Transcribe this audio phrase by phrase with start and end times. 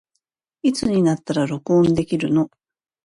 [0.63, 2.49] いつになったら録音できるの